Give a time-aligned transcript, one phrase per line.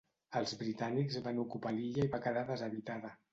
[0.37, 3.15] Els britànics van ocupar l'illa i va quedar deshabitada.